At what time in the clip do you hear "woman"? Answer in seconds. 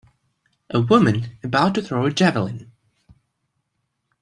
0.81-1.37